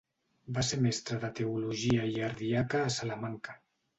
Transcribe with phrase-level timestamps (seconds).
[0.53, 3.59] Va ser mestre de teologia i ardiaca a Salamanca.